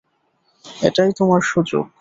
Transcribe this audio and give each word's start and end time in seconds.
এটাই 0.81 1.11
তোমার 1.17 1.41
সুযোগ। 1.43 1.85